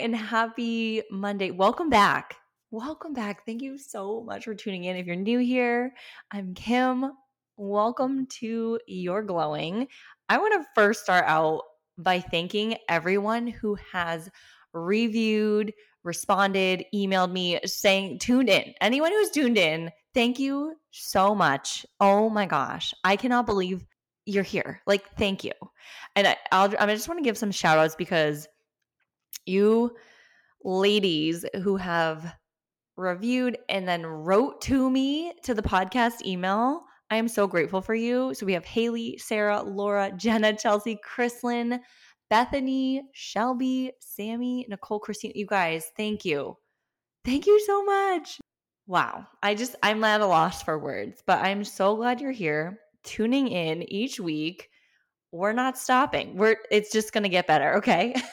[0.00, 1.50] and happy Monday.
[1.50, 2.36] Welcome back.
[2.70, 3.44] Welcome back.
[3.44, 4.96] Thank you so much for tuning in.
[4.96, 5.92] If you're new here,
[6.30, 7.12] I'm Kim.
[7.58, 9.88] Welcome to You're Glowing.
[10.30, 11.64] I want to first start out
[11.98, 14.30] by thanking everyone who has
[14.72, 18.72] reviewed, responded, emailed me saying, tuned in.
[18.80, 21.84] Anyone who's tuned in, thank you so much.
[22.00, 22.94] Oh my gosh.
[23.04, 23.84] I cannot believe
[24.24, 24.80] you're here.
[24.86, 25.52] Like, thank you.
[26.16, 28.48] And I, I'll, I just want to give some shout outs because
[29.46, 29.96] you
[30.64, 32.34] ladies who have
[32.96, 36.82] reviewed and then wrote to me to the podcast email.
[37.10, 38.34] I am so grateful for you.
[38.34, 41.80] So we have Haley, Sarah, Laura, Jenna, Chelsea, Chrislyn,
[42.28, 45.32] Bethany, Shelby, Sammy, Nicole, Christine.
[45.34, 46.56] You guys, thank you.
[47.24, 48.38] Thank you so much.
[48.86, 49.26] Wow.
[49.42, 53.48] I just, I'm at a loss for words, but I'm so glad you're here tuning
[53.48, 54.68] in each week.
[55.32, 56.36] We're not stopping.
[56.36, 57.74] We're, it's just going to get better.
[57.76, 58.14] Okay.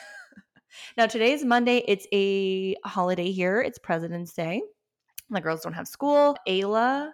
[0.96, 1.82] Now, today is Monday.
[1.86, 3.60] It's a holiday here.
[3.60, 4.62] It's President's Day.
[5.28, 6.36] My girls don't have school.
[6.48, 7.10] Ayla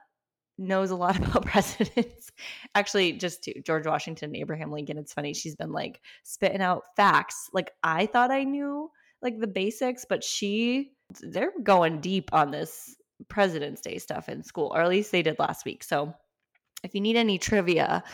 [0.58, 2.30] knows a lot about presidents.
[2.75, 4.98] Actually, just to George Washington, and Abraham Lincoln.
[4.98, 5.34] It's funny.
[5.34, 7.50] She's been like spitting out facts.
[7.52, 8.91] Like I thought I knew
[9.22, 12.97] like the basics, but she they're going deep on this
[13.28, 15.84] President's Day stuff in school, or at least they did last week.
[15.84, 16.14] So
[16.85, 18.05] if you need any trivia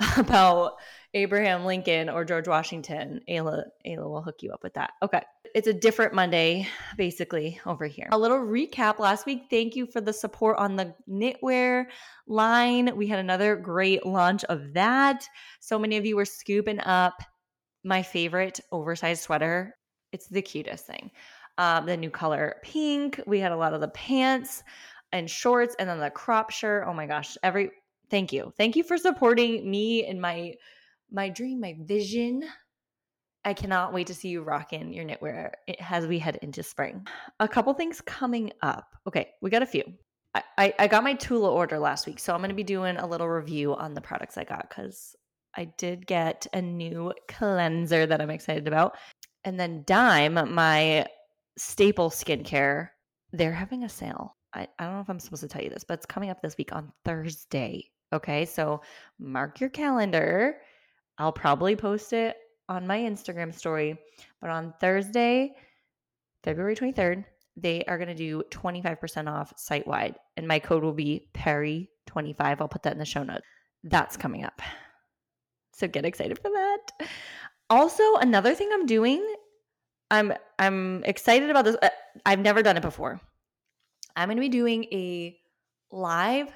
[0.16, 0.76] about
[1.12, 4.92] Abraham Lincoln or George Washington, Ayla, Ayla will hook you up with that.
[5.02, 5.22] Okay.
[5.52, 8.08] It's a different Monday, basically, over here.
[8.12, 9.46] A little recap last week.
[9.50, 11.86] Thank you for the support on the knitwear
[12.28, 12.96] line.
[12.96, 15.26] We had another great launch of that.
[15.58, 17.20] So many of you were scooping up
[17.82, 19.76] my favorite oversized sweater.
[20.12, 21.10] It's the cutest thing.
[21.58, 23.20] Um, the new color pink.
[23.26, 24.62] We had a lot of the pants
[25.12, 26.84] and shorts and then the crop shirt.
[26.86, 27.36] Oh my gosh.
[27.42, 27.70] Every
[28.10, 28.52] thank you.
[28.56, 30.54] Thank you for supporting me and my
[31.10, 32.44] my dream, my vision.
[33.44, 35.52] I cannot wait to see you rocking your knitwear
[35.88, 37.06] as we head into spring.
[37.40, 38.94] A couple things coming up.
[39.08, 39.82] Okay, we got a few.
[40.34, 42.96] I, I, I got my Tula order last week, so I'm going to be doing
[42.98, 45.16] a little review on the products I got because
[45.56, 48.96] I did get a new cleanser that I'm excited about.
[49.44, 51.06] And then Dime, my
[51.56, 52.90] staple skincare,
[53.32, 54.36] they're having a sale.
[54.54, 56.42] I, I don't know if I'm supposed to tell you this, but it's coming up
[56.42, 57.90] this week on Thursday.
[58.12, 58.80] Okay, so
[59.18, 60.56] mark your calendar
[61.20, 62.34] I'll probably post it
[62.70, 63.98] on my Instagram story.
[64.40, 65.52] But on Thursday,
[66.42, 67.26] February 23rd,
[67.58, 70.14] they are going to do 25% off site wide.
[70.38, 72.34] And my code will be Perry25.
[72.40, 73.44] I'll put that in the show notes.
[73.84, 74.62] That's coming up.
[75.72, 77.08] So get excited for that.
[77.68, 79.24] Also, another thing I'm doing,
[80.10, 81.76] I'm I'm excited about this.
[81.80, 81.88] Uh,
[82.26, 83.20] I've never done it before.
[84.16, 85.38] I'm going to be doing a
[85.90, 86.50] live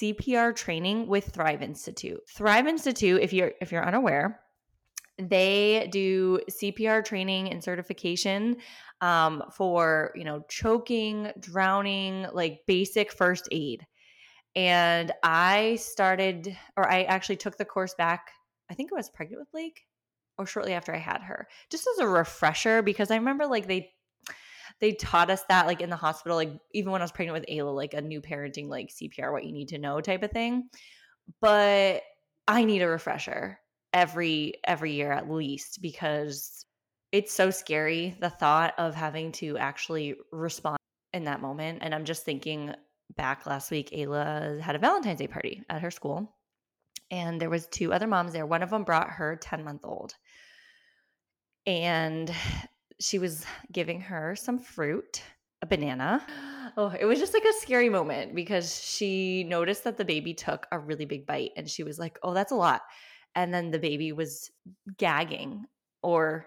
[0.00, 2.20] CPR training with Thrive Institute.
[2.28, 4.40] Thrive Institute, if you're if you're unaware,
[5.18, 8.58] they do CPR training and certification
[9.00, 13.86] um, for you know choking, drowning, like basic first aid.
[14.54, 18.30] And I started, or I actually took the course back.
[18.70, 19.86] I think I was pregnant with Blake,
[20.36, 23.90] or shortly after I had her, just as a refresher because I remember like they
[24.80, 27.48] they taught us that like in the hospital, like even when I was pregnant with
[27.48, 30.68] Ayla, like a new parenting, like CPR, what you need to know type of thing.
[31.40, 32.02] But
[32.46, 33.58] I need a refresher
[33.92, 36.64] every every year at least because
[37.10, 40.78] it's so scary the thought of having to actually respond
[41.12, 41.78] in that moment.
[41.82, 42.74] And I'm just thinking
[43.16, 46.34] back last week, Ayla had a Valentine's Day party at her school.
[47.10, 48.44] And there was two other moms there.
[48.44, 50.14] One of them brought her 10 month old.
[51.66, 52.30] And
[53.00, 55.22] she was giving her some fruit,
[55.62, 56.24] a banana.
[56.76, 60.66] Oh, it was just like a scary moment because she noticed that the baby took
[60.70, 62.82] a really big bite and she was like, "Oh, that's a lot."
[63.34, 64.50] And then the baby was
[64.98, 65.64] gagging
[66.02, 66.46] or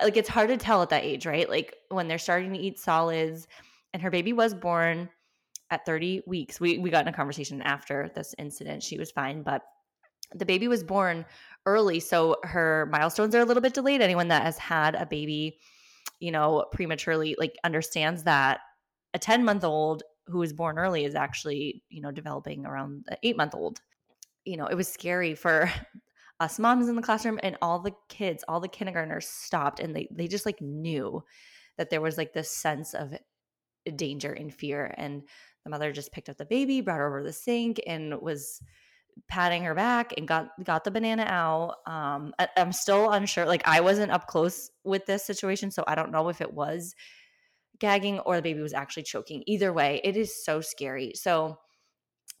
[0.00, 1.50] like it's hard to tell at that age, right?
[1.50, 3.48] Like when they're starting to eat solids
[3.92, 5.10] and her baby was born
[5.70, 6.60] at 30 weeks.
[6.60, 8.82] We we got in a conversation after this incident.
[8.82, 9.62] She was fine, but
[10.34, 11.24] the baby was born
[11.66, 14.00] early, so her milestones are a little bit delayed.
[14.00, 15.58] Anyone that has had a baby,
[16.18, 18.60] you know, prematurely, like understands that
[19.14, 23.36] a 10 month old who was born early is actually, you know, developing around eight
[23.36, 23.80] month old.
[24.44, 25.70] You know, it was scary for
[26.40, 30.08] us moms in the classroom and all the kids, all the kindergartners stopped and they
[30.10, 31.22] they just like knew
[31.76, 33.14] that there was like this sense of
[33.96, 34.94] danger and fear.
[34.96, 35.22] And
[35.64, 38.62] the mother just picked up the baby, brought her over the sink, and was
[39.28, 41.76] patting her back and got got the banana out.
[41.86, 43.46] Um, I, I'm still unsure.
[43.46, 46.94] Like I wasn't up close with this situation, so I don't know if it was
[47.78, 49.42] gagging or the baby was actually choking.
[49.46, 51.12] Either way, it is so scary.
[51.14, 51.58] So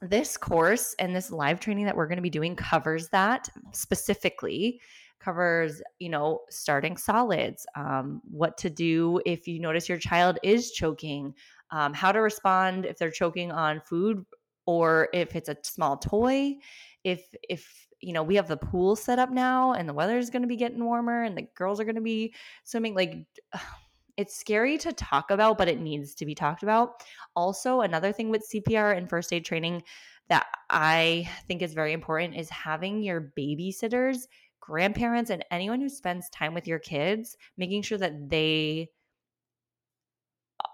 [0.02, 4.80] this course and this live training that we're going to be doing covers that specifically.
[5.20, 10.72] covers, you know, starting solids, um, what to do if you notice your child is
[10.72, 11.34] choking,
[11.70, 14.24] um, how to respond if they're choking on food
[14.70, 16.54] or if it's a small toy.
[17.02, 20.30] If if you know we have the pool set up now and the weather is
[20.30, 22.32] going to be getting warmer and the girls are going to be
[22.62, 23.16] swimming, like
[24.16, 27.02] it's scary to talk about, but it needs to be talked about.
[27.34, 29.82] Also, another thing with CPR and first aid training
[30.28, 34.28] that I think is very important is having your babysitters,
[34.60, 38.90] grandparents, and anyone who spends time with your kids, making sure that they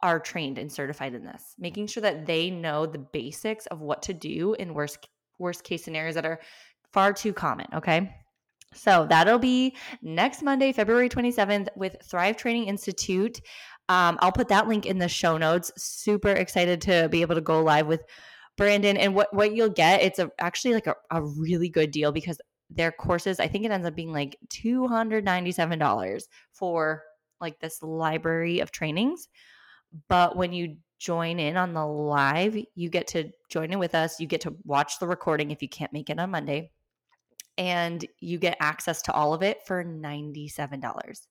[0.02, 4.02] are trained and certified in this, making sure that they know the basics of what
[4.02, 6.40] to do in worst worst case scenarios that are
[6.92, 8.10] far too common, okay?
[8.74, 13.40] So that'll be next Monday, February 27th, with Thrive Training Institute.
[13.88, 15.72] Um, I'll put that link in the show notes.
[15.76, 18.02] Super excited to be able to go live with
[18.56, 18.96] Brandon.
[18.96, 22.40] And what, what you'll get, it's a, actually like a, a really good deal because
[22.68, 26.22] their courses, I think it ends up being like $297
[26.52, 27.02] for
[27.40, 29.28] like this library of trainings.
[30.08, 34.20] But when you join in on the live, you get to join in with us.
[34.20, 36.70] You get to watch the recording if you can't make it on Monday
[37.58, 41.26] and you get access to all of it for $97.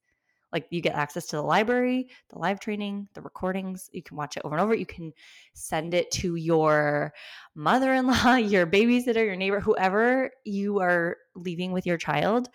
[0.52, 3.90] Like you get access to the library, the live training, the recordings.
[3.92, 4.74] You can watch it over and over.
[4.74, 5.12] You can
[5.54, 7.14] send it to your
[7.56, 12.50] mother in law, your babysitter, your neighbor, whoever you are leaving with your child.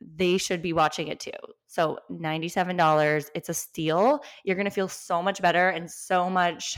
[0.00, 1.32] They should be watching it too.
[1.66, 3.26] So $97.
[3.34, 4.22] It's a steal.
[4.44, 6.76] You're going to feel so much better and so much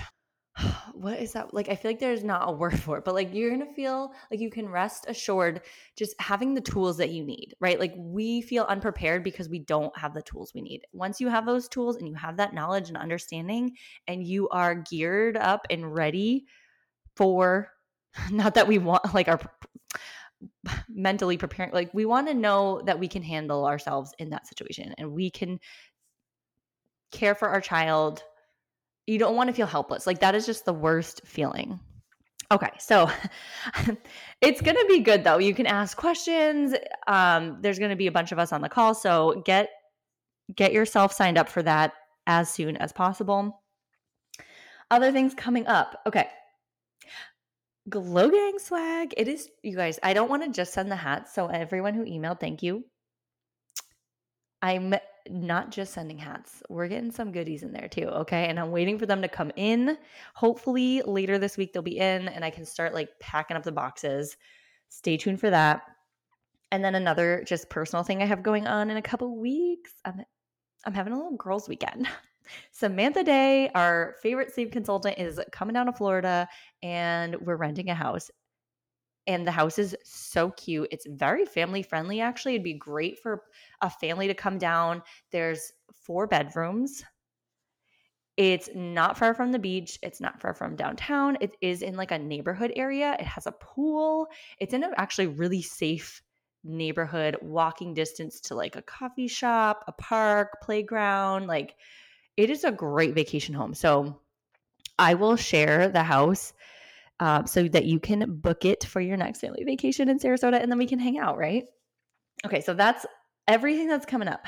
[0.93, 3.33] what is that like i feel like there's not a word for it but like
[3.33, 5.63] you're gonna feel like you can rest assured
[5.97, 9.97] just having the tools that you need right like we feel unprepared because we don't
[9.97, 12.89] have the tools we need once you have those tools and you have that knowledge
[12.89, 13.75] and understanding
[14.07, 16.45] and you are geared up and ready
[17.17, 17.69] for
[18.31, 19.41] not that we want like our
[20.89, 24.95] mentally preparing like we want to know that we can handle ourselves in that situation
[24.99, 25.59] and we can
[27.11, 28.23] care for our child
[29.07, 30.07] you don't want to feel helpless.
[30.07, 31.81] Like that is just the worst feeling.
[32.51, 33.11] Okay, so
[34.41, 35.39] it's going to be good though.
[35.39, 36.75] You can ask questions.
[37.07, 39.71] Um, there's going to be a bunch of us on the call, so get
[40.55, 41.95] get yourself signed up for that
[42.27, 43.63] as soon as possible.
[44.91, 46.01] Other things coming up.
[46.07, 46.29] Okay.
[47.89, 49.15] Glow Gang swag.
[49.17, 51.35] It is, you guys, I don't want to just send the hats.
[51.35, 52.85] So, everyone who emailed, thank you.
[54.63, 54.95] I'm
[55.29, 56.63] not just sending hats.
[56.69, 58.47] We're getting some goodies in there too, okay?
[58.49, 59.99] And I'm waiting for them to come in.
[60.35, 63.73] Hopefully later this week they'll be in and I can start like packing up the
[63.73, 64.37] boxes.
[64.89, 65.83] Stay tuned for that.
[66.71, 69.93] And then another just personal thing I have going on in a couple weeks.
[70.05, 70.25] I'm
[70.85, 72.09] I'm having a little girls weekend.
[72.71, 76.49] Samantha Day, our favorite sleep consultant, is coming down to Florida
[76.83, 78.31] and we're renting a house
[79.27, 80.89] and the house is so cute.
[80.91, 82.55] It's very family friendly, actually.
[82.55, 83.43] It'd be great for
[83.81, 85.03] a family to come down.
[85.31, 87.05] There's four bedrooms.
[88.37, 89.99] It's not far from the beach.
[90.03, 91.37] It's not far from downtown.
[91.41, 93.15] It is in like a neighborhood area.
[93.19, 94.27] It has a pool.
[94.59, 96.23] It's in an actually really safe
[96.65, 101.47] neighborhood, walking distance to like a coffee shop, a park, playground.
[101.47, 101.77] Like
[102.37, 103.75] it is a great vacation home.
[103.75, 104.21] So
[104.99, 106.53] I will share the house
[107.21, 110.71] uh, so that you can book it for your next family vacation in Sarasota and
[110.71, 111.65] then we can hang out, right?
[112.45, 113.07] Okay, so that's
[113.47, 114.45] everything that's coming up.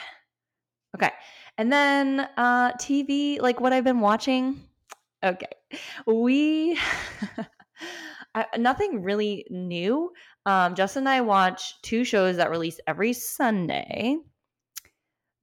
[0.94, 1.10] Okay.
[1.58, 4.60] And then uh TV, like what I've been watching.
[5.22, 5.46] Okay.
[6.06, 6.78] We
[8.34, 10.12] I, nothing really new.
[10.46, 14.16] Um Justin and I watch two shows that release every Sunday.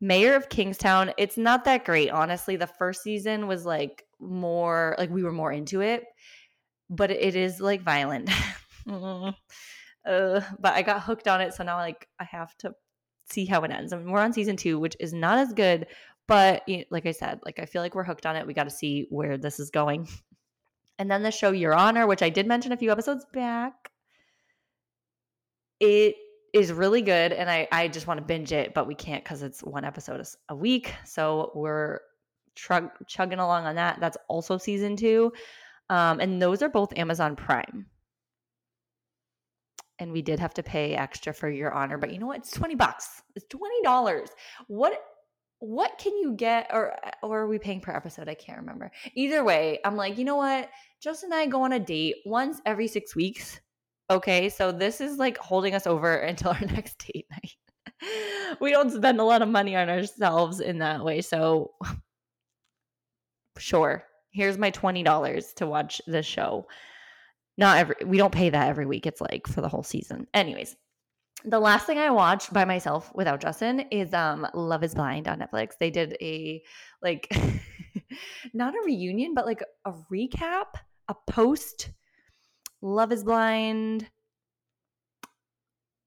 [0.02, 2.56] Mayor of Kingstown, it's not that great, honestly.
[2.56, 6.06] The first season was like more like we were more into it
[6.92, 8.30] but it is like violent.
[8.92, 9.32] uh,
[10.06, 12.76] but I got hooked on it, so now like I have to
[13.32, 13.94] see how it ends.
[13.94, 15.88] I mean, we're on season two, which is not as good,
[16.28, 18.46] but you know, like I said, like I feel like we're hooked on it.
[18.46, 20.08] We got to see where this is going.
[21.00, 23.90] And then the show Your Honor, which I did mention a few episodes back,
[25.80, 26.14] it
[26.54, 29.42] is really good, and I I just want to binge it, but we can't because
[29.42, 30.94] it's one episode a week.
[31.06, 32.00] So we're
[32.56, 34.00] chug- chugging along on that.
[34.00, 35.32] That's also season two.
[35.90, 37.86] Um, and those are both Amazon Prime.
[40.00, 42.38] And we did have to pay extra for your honor, but you know what?
[42.38, 43.22] It's 20 bucks.
[43.36, 43.46] It's
[43.86, 44.28] $20.
[44.68, 44.94] What
[45.60, 48.28] what can you get or or are we paying per episode?
[48.28, 48.92] I can't remember.
[49.14, 50.70] Either way, I'm like, you know what?
[51.00, 53.60] Justin and I go on a date once every 6 weeks.
[54.12, 58.58] Okay, so this is like holding us over until our next date night.
[58.60, 61.22] we don't spend a lot of money on ourselves in that way.
[61.22, 61.72] So
[63.58, 66.68] sure, here's my $20 to watch this show.
[67.58, 69.06] Not every we don't pay that every week.
[69.06, 70.28] It's like for the whole season.
[70.34, 70.76] Anyways,
[71.46, 75.40] the last thing I watched by myself without Justin is um Love is Blind on
[75.40, 75.78] Netflix.
[75.80, 76.62] They did a
[77.02, 77.30] like
[78.54, 80.66] not a reunion, but like a recap,
[81.08, 81.92] a post
[82.82, 84.08] Love is Blind.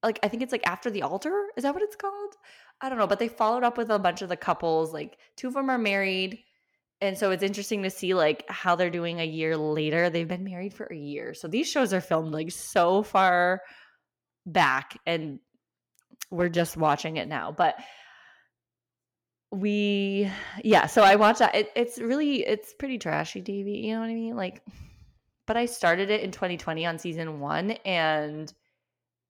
[0.03, 1.47] Like I think it's like after the altar.
[1.57, 2.35] Is that what it's called?
[2.81, 4.93] I don't know, but they followed up with a bunch of the couples.
[4.93, 6.41] Like two of them are married.
[7.01, 10.11] And so it's interesting to see like how they're doing a year later.
[10.11, 11.35] They've been married for a year.
[11.35, 13.63] So these shows are filmed like so far
[14.47, 15.39] back and
[16.31, 17.53] we're just watching it now.
[17.53, 17.77] But
[19.51, 20.31] we
[20.63, 21.55] yeah, so I watched that.
[21.55, 24.37] It, it's really it's pretty trashy, TV, You know what I mean?
[24.37, 24.63] Like
[25.47, 28.53] but I started it in 2020 on season one and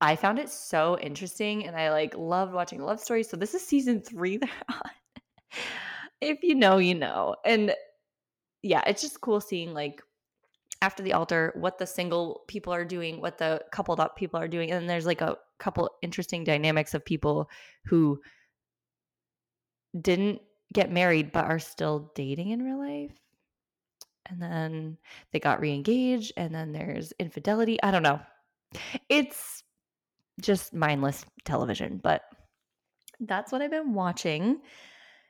[0.00, 3.28] I found it so interesting and I like loved watching love stories.
[3.28, 4.90] So this is season three they're on.
[6.20, 7.36] if you know, you know.
[7.44, 7.74] And
[8.62, 10.02] yeah, it's just cool seeing like
[10.82, 14.48] after the altar what the single people are doing, what the coupled up people are
[14.48, 14.70] doing.
[14.70, 17.48] And then there's like a couple interesting dynamics of people
[17.86, 18.20] who
[19.98, 20.40] didn't
[20.72, 23.16] get married but are still dating in real life.
[24.26, 24.98] And then
[25.32, 27.82] they got re-engaged and then there's infidelity.
[27.82, 28.20] I don't know.
[29.08, 29.62] It's
[30.40, 32.22] just mindless television, but
[33.20, 34.60] that's what I've been watching.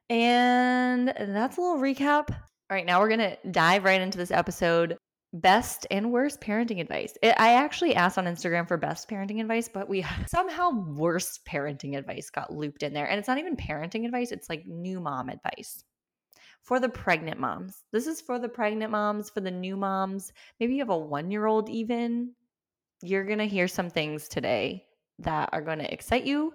[0.08, 2.30] And that's a little recap.
[2.30, 4.96] All right, now we're going to dive right into this episode
[5.34, 7.12] best and worst parenting advice.
[7.22, 12.30] I actually asked on Instagram for best parenting advice, but we somehow worst parenting advice
[12.30, 13.06] got looped in there.
[13.06, 15.84] And it's not even parenting advice, it's like new mom advice
[16.64, 17.84] for the pregnant moms.
[17.92, 20.32] This is for the pregnant moms, for the new moms.
[20.58, 22.32] Maybe you have a one year old, even.
[23.02, 24.86] You're going to hear some things today
[25.18, 26.54] that are going to excite you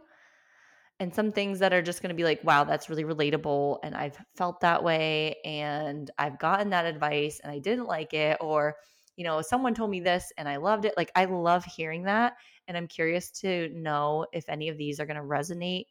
[0.99, 3.77] and some things that are just going to be like, wow, that's really relatable.
[3.83, 5.35] And I've felt that way.
[5.45, 8.37] And I've gotten that advice and I didn't like it.
[8.41, 8.75] Or,
[9.15, 10.95] you know, someone told me this and I loved it.
[10.97, 12.33] Like, I love hearing that.
[12.67, 15.85] And I'm curious to know if any of these are going to resonate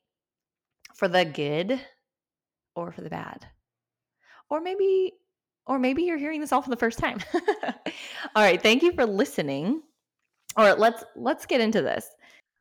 [0.95, 1.81] for the good
[2.75, 3.47] or for the bad.
[4.51, 5.13] Or maybe,
[5.67, 7.19] or maybe you're hearing this all for the first time.
[7.35, 8.63] all right.
[8.63, 9.83] Thank you for listening.
[10.57, 10.79] All right.
[10.79, 12.07] Let's, let's get into this.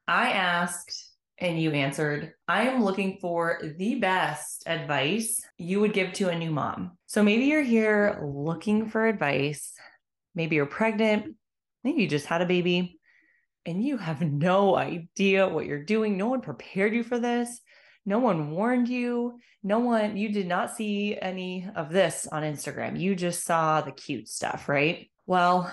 [0.08, 6.14] I asked and you answered, I am looking for the best advice you would give
[6.14, 6.98] to a new mom.
[7.06, 9.74] So maybe you're here looking for advice.
[10.36, 11.36] Maybe you're pregnant.
[11.84, 13.00] Maybe you just had a baby
[13.68, 16.18] and you have no idea what you're doing.
[16.18, 17.60] No one prepared you for this.
[18.08, 19.38] No one warned you.
[19.64, 22.98] No one, you did not see any of this on Instagram.
[22.98, 25.12] You just saw the cute stuff, right?
[25.26, 25.70] Well,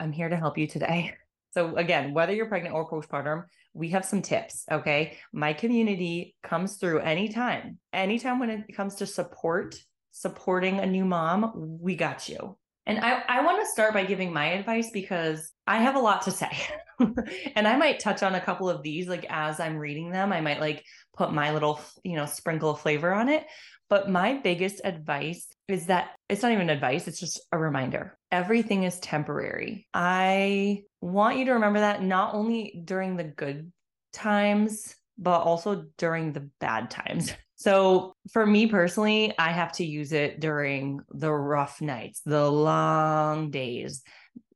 [0.00, 1.12] I'm here to help you today.
[1.50, 4.64] So, again, whether you're pregnant or postpartum, we have some tips.
[4.72, 5.18] Okay.
[5.30, 9.76] My community comes through anytime, anytime when it comes to support,
[10.10, 12.56] supporting a new mom, we got you.
[12.86, 16.22] And I, I want to start by giving my advice because I have a lot
[16.22, 16.50] to say.
[17.56, 20.32] and I might touch on a couple of these like as I'm reading them.
[20.32, 20.84] I might like
[21.16, 23.46] put my little, you know, sprinkle of flavor on it.
[23.88, 28.18] But my biggest advice is that it's not even advice, it's just a reminder.
[28.32, 29.86] Everything is temporary.
[29.92, 33.70] I want you to remember that not only during the good
[34.12, 37.32] times, but also during the bad times.
[37.56, 43.50] So for me personally, I have to use it during the rough nights, the long
[43.50, 44.02] days,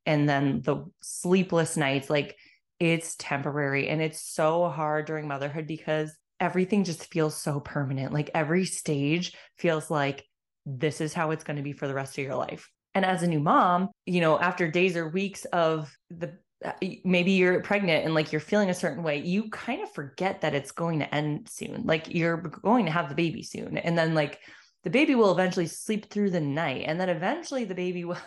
[0.05, 2.11] and then the sleepless nights.
[2.11, 2.37] Like
[2.81, 8.13] it's temporary and it's so hard during motherhood because everything just feels so permanent.
[8.13, 10.25] Like every stage feels like
[10.67, 12.69] this is how it's going to be for the rest of your life.
[12.95, 16.73] And as a new mom, you know, after days or weeks of the Uh,
[17.05, 20.55] maybe you're pregnant and like you're feeling a certain way, you kind of forget that
[20.55, 21.83] it's going to end soon.
[21.85, 23.79] Like you're going to have the baby soon.
[23.79, 24.41] And then like
[24.83, 26.85] the baby will eventually sleep through the night.
[26.87, 28.19] And then eventually the baby will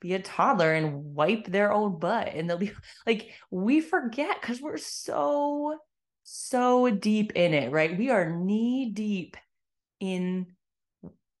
[0.00, 2.34] be a toddler and wipe their own butt.
[2.34, 2.72] And they'll be
[3.06, 5.78] like, we forget because we're so,
[6.24, 7.96] so deep in it, right?
[7.96, 9.36] We are knee deep
[9.98, 10.46] in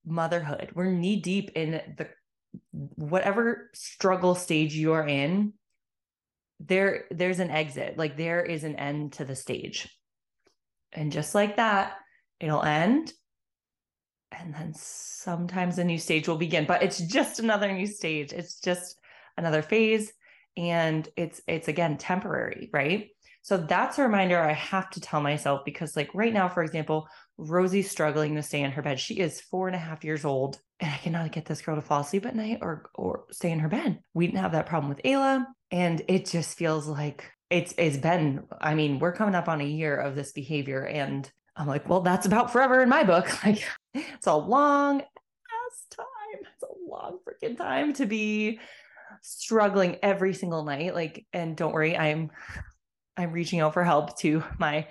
[0.06, 0.70] motherhood.
[0.74, 2.08] We're knee deep in the
[2.72, 5.52] whatever struggle stage you're in
[6.60, 9.88] there there's an exit like there is an end to the stage.
[10.92, 11.96] And just like that
[12.40, 13.12] it'll end
[14.30, 18.32] and then sometimes a new stage will begin but it's just another new stage.
[18.32, 18.98] It's just
[19.36, 20.12] another phase
[20.56, 23.08] and it's it's again temporary right?
[23.42, 27.08] So that's a reminder i have to tell myself because like right now for example
[27.38, 29.00] rosie's struggling to stay in her bed.
[29.00, 31.82] She is four and a half years old and i cannot get this girl to
[31.82, 34.88] fall asleep at night or or stay in her bed we didn't have that problem
[34.88, 39.48] with ayla and it just feels like it's it's been i mean we're coming up
[39.48, 43.04] on a year of this behavior and i'm like well that's about forever in my
[43.04, 48.58] book like it's a long ass time it's a long freaking time to be
[49.20, 52.30] struggling every single night like and don't worry i'm
[53.18, 54.86] I'm reaching out for help to my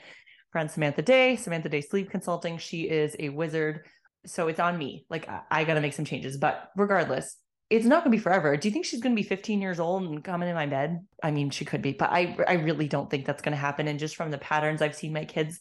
[0.52, 2.58] friend Samantha Day, Samantha Day Sleep Consulting.
[2.58, 3.86] She is a wizard.
[4.28, 5.06] So it's on me.
[5.10, 6.38] Like I, got to make some changes.
[6.38, 7.38] But regardless,
[7.70, 8.56] it's not going to be forever.
[8.56, 11.06] Do you think she's going to be 15 years old and coming in my bed?
[11.24, 13.88] I mean, she could be, but I I really don't think that's going to happen.
[13.88, 15.60] And just from the patterns I've seen my kids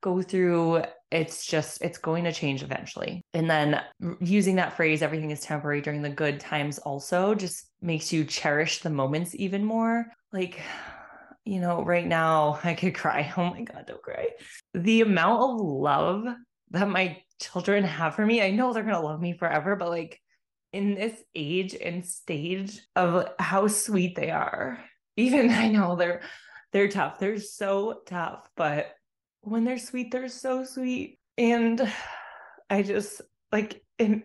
[0.00, 3.22] go through, it's just it's going to change eventually.
[3.34, 3.82] And then
[4.20, 8.80] using that phrase everything is temporary during the good times also just makes you cherish
[8.80, 10.06] the moments even more.
[10.32, 10.60] Like
[11.44, 13.32] you know, right now I could cry.
[13.36, 14.28] Oh my god, don't cry.
[14.72, 16.24] The amount of love
[16.70, 19.88] that my children have for me, I know they're going to love me forever, but
[19.88, 20.20] like
[20.72, 24.78] in this age and stage of how sweet they are.
[25.16, 26.22] Even I know they're
[26.72, 27.20] they're tough.
[27.20, 28.92] They're so tough, but
[29.42, 31.20] when they're sweet, they're so sweet.
[31.38, 31.92] And
[32.68, 33.22] I just
[33.52, 34.22] like it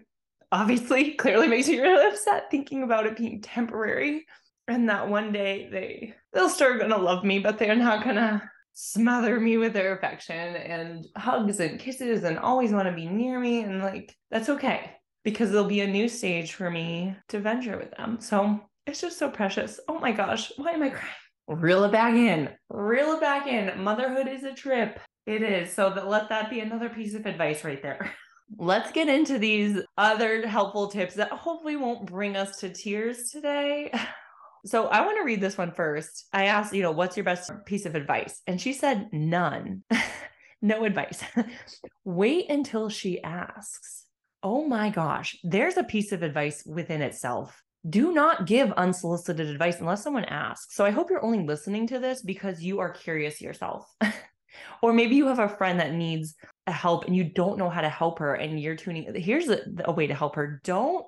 [0.52, 4.26] obviously clearly makes me really upset thinking about it being temporary.
[4.68, 8.50] And that one day they they'll start gonna love me, but they're not gonna
[8.82, 13.38] smother me with their affection and hugs and kisses and always want to be near
[13.38, 13.62] me.
[13.62, 14.92] And like that's okay
[15.26, 18.22] because there'll be a new stage for me to venture with them.
[18.22, 19.82] So it's just so precious.
[19.90, 21.14] Oh my gosh, why am I crying?
[21.48, 23.84] Reel it back in, reel it back in.
[23.84, 25.00] Motherhood is a trip.
[25.26, 25.74] It is.
[25.74, 28.14] So that let that be another piece of advice right there.
[28.58, 33.92] Let's get into these other helpful tips that hopefully won't bring us to tears today.
[34.66, 36.28] So I want to read this one first.
[36.34, 38.42] I asked, you know, what's your best piece of advice?
[38.48, 39.84] And she said, none.
[40.62, 41.24] no advice.
[42.06, 44.06] Wait until she asks.
[44.42, 47.62] Oh my gosh, there's a piece of advice within itself.
[47.90, 50.76] Do not give unsolicited advice unless someone asks.
[50.76, 53.86] So I hope you're only listening to this because you are curious yourself.
[54.82, 56.36] or maybe you have a friend that needs
[56.68, 59.14] help and you don't know how to help her and you're tuning.
[59.16, 60.62] Here's a, a way to help her.
[60.64, 61.06] Don't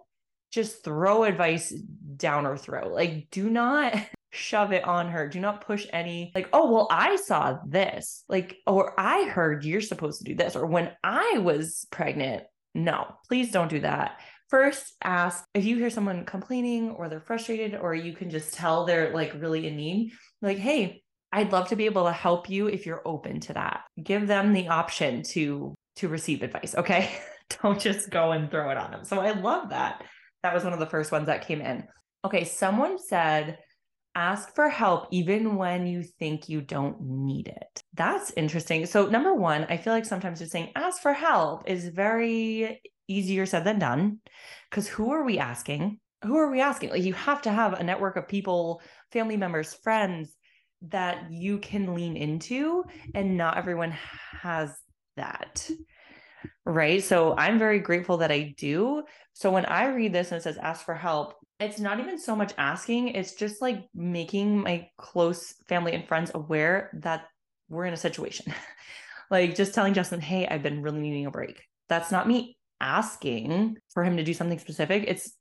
[0.51, 1.73] just throw advice
[2.17, 2.91] down her throat.
[2.91, 3.95] Like, do not
[4.31, 5.27] shove it on her.
[5.27, 9.81] Do not push any, like, oh, well, I saw this, like, or I heard you're
[9.81, 14.19] supposed to do this, or when I was pregnant, no, please don't do that.
[14.49, 18.85] First, ask if you hear someone complaining or they're frustrated, or you can just tell
[18.85, 20.11] they're like really in need,
[20.41, 23.83] like, hey, I'd love to be able to help you if you're open to that.
[24.01, 27.11] Give them the option to to receive advice, okay?
[27.61, 29.03] don't just go and throw it on them.
[29.03, 30.03] So I love that.
[30.43, 31.87] That was one of the first ones that came in.
[32.25, 33.57] Okay, someone said
[34.13, 37.83] ask for help even when you think you don't need it.
[37.93, 38.85] That's interesting.
[38.85, 43.45] So, number one, I feel like sometimes just saying ask for help is very easier
[43.45, 44.19] said than done
[44.69, 45.99] because who are we asking?
[46.23, 46.91] Who are we asking?
[46.91, 50.35] Like, you have to have a network of people, family members, friends
[50.83, 52.83] that you can lean into,
[53.15, 53.95] and not everyone
[54.41, 54.73] has
[55.15, 55.69] that.
[56.65, 57.03] Right.
[57.03, 59.03] So, I'm very grateful that I do.
[59.33, 62.35] So, when I read this and it says ask for help, it's not even so
[62.35, 67.25] much asking, it's just like making my close family and friends aware that
[67.69, 68.53] we're in a situation.
[69.31, 71.61] like just telling Justin, hey, I've been really needing a break.
[71.87, 75.05] That's not me asking for him to do something specific.
[75.07, 75.31] It's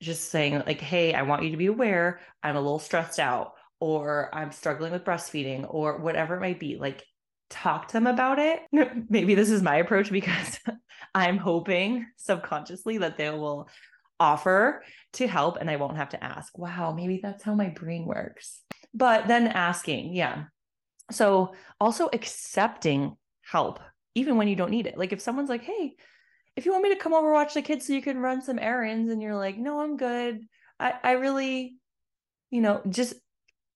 [0.00, 3.52] just saying, like, hey, I want you to be aware I'm a little stressed out,
[3.80, 6.76] or I'm struggling with breastfeeding, or whatever it might be.
[6.76, 7.04] Like,
[7.50, 8.60] talk to them about it.
[9.10, 10.58] Maybe this is my approach because
[11.14, 13.68] I'm hoping subconsciously that they will
[14.18, 14.84] offer
[15.14, 16.56] to help and I won't have to ask.
[16.56, 18.60] Wow, maybe that's how my brain works.
[18.92, 20.44] But then asking, yeah.
[21.10, 23.80] So also accepting help,
[24.14, 24.98] even when you don't need it.
[24.98, 25.94] Like if someone's like, hey,
[26.54, 28.58] if you want me to come over watch the kids so you can run some
[28.58, 30.42] errands and you're like, no, I'm good.
[30.78, 31.76] I, I really,
[32.50, 33.14] you know, just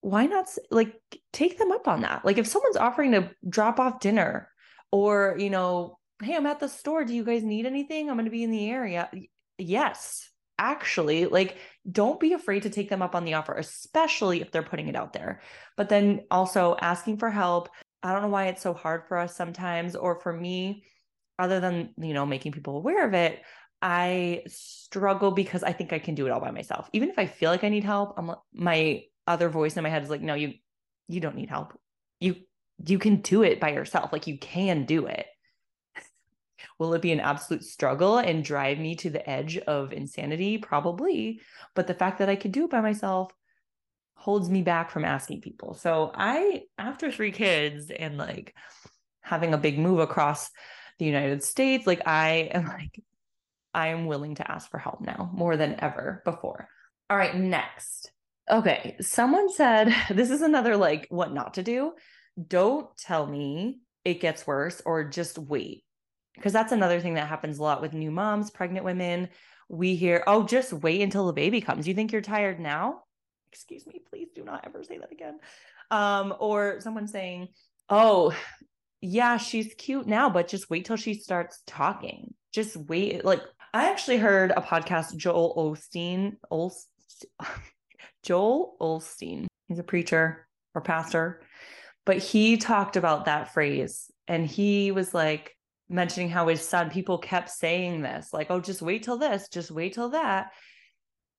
[0.05, 0.95] why not like
[1.33, 2.27] take them up on that?
[2.27, 4.51] Like if someone's offering to drop off dinner
[4.93, 7.07] or, you know, hey, I'm at the store.
[7.07, 8.11] Do you guys need anything?
[8.11, 9.11] I'm going to be in the area.
[9.57, 11.57] Yes, actually like
[11.91, 14.95] don't be afraid to take them up on the offer especially if they're putting it
[14.95, 15.41] out there
[15.77, 17.69] but then also asking for help
[18.05, 20.85] i don't know why it's so hard for us sometimes or for me
[21.41, 23.43] other than you know making people aware of it
[23.83, 27.27] i struggle because i think i can do it all by myself even if i
[27.27, 30.35] feel like i need help i'm my other voice in my head is like no
[30.35, 30.55] you
[31.09, 31.79] you don't need help
[32.21, 32.37] you
[32.85, 35.27] you can do it by yourself like you can do it
[36.79, 40.59] Will it be an absolute struggle and drive me to the edge of insanity?
[40.59, 41.41] Probably.
[41.75, 43.33] But the fact that I could do it by myself
[44.17, 45.75] holds me back from asking people.
[45.75, 48.55] So I, after three kids and like
[49.21, 50.51] having a big move across
[50.99, 53.03] the United States, like I am like,
[53.75, 56.69] I am willing to ask for help now more than ever before.
[57.11, 58.11] All right, next.
[58.51, 61.93] Okay, someone said this is another like what not to do.
[62.47, 65.85] Don't tell me it gets worse or just wait
[66.35, 69.29] because that's another thing that happens a lot with new moms, pregnant women.
[69.69, 71.89] We hear, oh, just wait until the baby comes.
[71.89, 73.03] You think you're tired now?
[73.53, 75.39] Excuse me, please do not ever say that again.
[75.91, 77.49] um, or someone saying,
[77.89, 78.35] "Oh,
[79.01, 82.35] yeah, she's cute now, but just wait till she starts talking.
[82.53, 86.87] Just wait." Like I actually heard a podcast, Joel Osteen, Olst,
[88.25, 89.47] Joel Olstein.
[89.69, 91.43] He's a preacher or pastor,
[92.05, 95.57] but he talked about that phrase, and he was like
[95.89, 99.71] mentioning how his son, people kept saying this, like, "Oh, just wait till this, just
[99.71, 100.51] wait till that."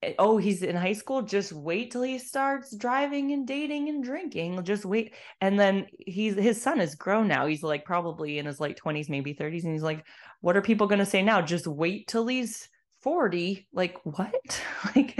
[0.02, 4.04] Eh, oh he's in high school just wait till he starts driving and dating and
[4.04, 5.14] drinking just wait.
[5.40, 7.46] And then he's his son is grown now.
[7.46, 10.04] He's like probably in his late 20s maybe 30s and he's like
[10.40, 11.40] what are people going to say now?
[11.40, 12.68] Just wait till he's
[13.02, 14.62] 40 like what?
[14.94, 15.18] Like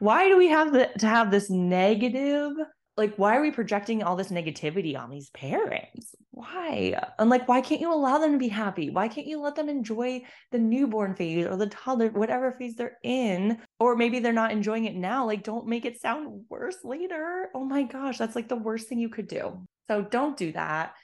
[0.00, 2.52] why do we have the, to have this negative?
[2.96, 6.14] Like why are we projecting all this negativity on these parents?
[6.30, 6.98] Why?
[7.18, 8.88] And like why can't you allow them to be happy?
[8.88, 12.96] Why can't you let them enjoy the newborn phase or the toddler whatever phase they're
[13.02, 13.58] in?
[13.78, 17.50] Or maybe they're not enjoying it now like don't make it sound worse later.
[17.54, 19.66] Oh my gosh that's like the worst thing you could do.
[19.86, 20.94] So don't do that.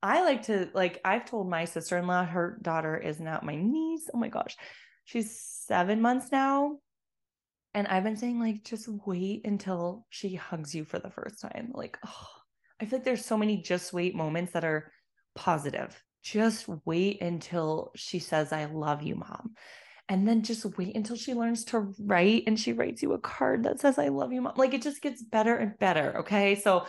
[0.00, 4.08] I like to like i've told my sister-in-law her daughter is now my niece.
[4.14, 4.56] Oh my gosh.
[5.06, 6.78] She's seven months now
[7.74, 11.72] and I've been saying, like, just wait until she hugs you for the first time.
[11.74, 12.26] Like, oh,
[12.80, 14.92] I feel like there's so many just wait moments that are
[15.34, 16.00] positive.
[16.22, 19.54] Just wait until she says, I love you, mom.
[20.08, 23.64] And then just wait until she learns to write and she writes you a card
[23.64, 24.54] that says, I love you, mom.
[24.56, 26.18] Like, it just gets better and better.
[26.18, 26.54] Okay.
[26.54, 26.86] So,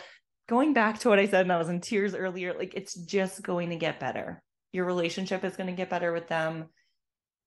[0.48, 3.42] going back to what I said, and I was in tears earlier, like, it's just
[3.42, 4.40] going to get better.
[4.72, 6.66] Your relationship is going to get better with them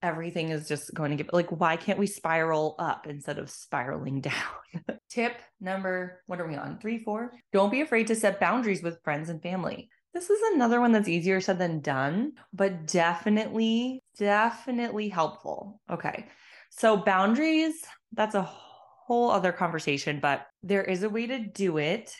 [0.02, 4.20] everything is just going to get like why can't we spiral up instead of spiraling
[4.20, 4.34] down?
[5.08, 6.78] Tip number what are we on?
[6.78, 7.32] Three four?
[7.52, 9.88] Don't be afraid to set boundaries with friends and family.
[10.12, 15.80] This is another one that's easier said than done but definitely definitely helpful.
[15.90, 16.26] Okay.
[16.70, 17.74] So boundaries
[18.12, 22.14] that's a whole other conversation but there is a way to do it.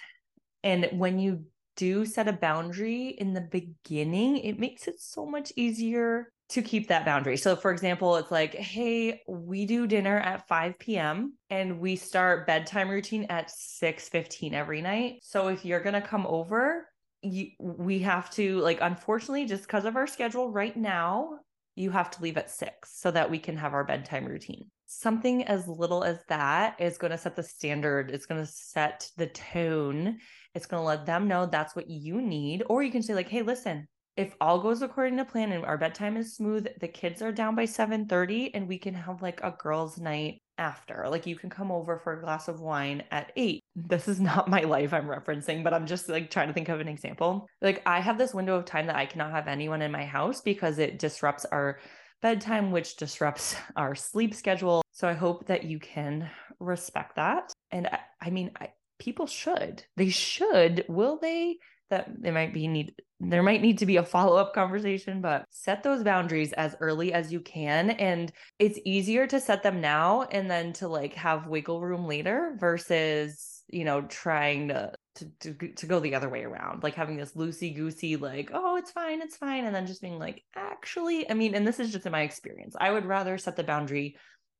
[0.63, 1.45] And when you
[1.77, 6.89] do set a boundary in the beginning, it makes it so much easier to keep
[6.89, 7.37] that boundary.
[7.37, 11.35] So, for example, it's like, hey, we do dinner at 5 p.m.
[11.49, 15.21] and we start bedtime routine at 6 15 every night.
[15.23, 16.89] So, if you're going to come over,
[17.23, 21.39] you, we have to, like, unfortunately, just because of our schedule right now,
[21.77, 24.67] you have to leave at six so that we can have our bedtime routine.
[24.87, 29.09] Something as little as that is going to set the standard, it's going to set
[29.17, 30.19] the tone.
[30.55, 32.65] It's going to let them know that's what you need.
[32.69, 33.87] Or you can say, like, hey, listen,
[34.17, 37.55] if all goes according to plan and our bedtime is smooth, the kids are down
[37.55, 41.07] by 7:30 and we can have like a girls' night after.
[41.09, 43.63] Like you can come over for a glass of wine at 8.
[43.77, 46.81] This is not my life I'm referencing, but I'm just like trying to think of
[46.81, 47.47] an example.
[47.63, 50.41] Like I have this window of time that I cannot have anyone in my house
[50.41, 51.79] because it disrupts our
[52.21, 54.83] bedtime which disrupts our sleep schedule.
[54.93, 57.53] So I hope that you can respect that.
[57.71, 59.85] And I, I mean, I, people should.
[59.97, 60.85] They should.
[60.89, 61.57] Will they?
[61.91, 65.83] that they might be need there might need to be a follow-up conversation but set
[65.83, 67.91] those boundaries as early as you can.
[67.91, 72.57] And it's easier to set them now and then to like have wiggle room later
[72.59, 77.17] versus you know trying to to, to, to go the other way around like having
[77.17, 81.29] this loosey goosey like oh it's fine it's fine and then just being like actually
[81.31, 82.75] i mean and this is just in my experience.
[82.81, 84.17] I would rather set the boundary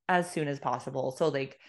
[0.07, 1.11] as soon as possible.
[1.11, 1.59] So like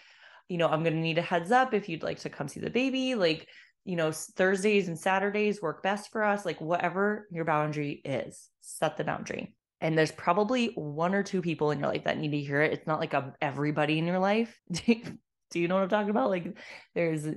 [0.49, 2.59] you know i'm going to need a heads up if you'd like to come see
[2.59, 3.47] the baby like
[3.85, 8.97] you know, Thursdays and Saturdays work best for us, like whatever your boundary is, set
[8.97, 9.53] the boundary.
[9.81, 12.71] And there's probably one or two people in your life that need to hear it.
[12.71, 14.57] It's not like a, everybody in your life.
[14.71, 16.29] Do you know what I'm talking about?
[16.29, 16.57] Like
[16.95, 17.27] there's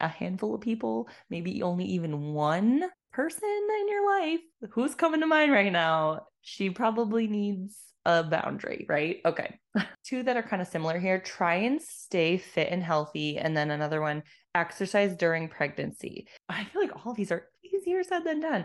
[0.00, 3.48] a handful of people, maybe only even one person
[3.80, 4.40] in your life.
[4.72, 6.26] Who's coming to mind right now?
[6.42, 7.76] She probably needs
[8.18, 9.18] a boundary, right?
[9.24, 9.58] Okay.
[10.04, 13.38] Two that are kind of similar here try and stay fit and healthy.
[13.38, 14.22] And then another one
[14.54, 16.26] exercise during pregnancy.
[16.48, 18.64] I feel like all these are easier said than done.